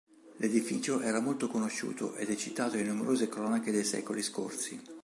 L'edificio 0.37 0.99
era 1.01 1.19
molto 1.19 1.47
conosciuto 1.47 2.15
ed 2.15 2.31
è 2.31 2.35
citato 2.35 2.75
in 2.75 2.87
numerose 2.87 3.29
cronache 3.29 3.69
dei 3.71 3.83
secoli 3.83 4.23
scorsi. 4.23 4.81